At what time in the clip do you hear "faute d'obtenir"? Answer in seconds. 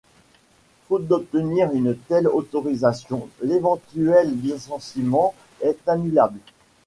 0.87-1.71